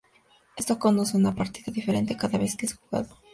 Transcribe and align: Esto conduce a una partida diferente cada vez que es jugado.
Esto 0.57 0.79
conduce 0.79 1.15
a 1.15 1.19
una 1.19 1.35
partida 1.35 1.71
diferente 1.71 2.17
cada 2.17 2.39
vez 2.39 2.55
que 2.57 2.65
es 2.65 2.73
jugado. 2.73 3.19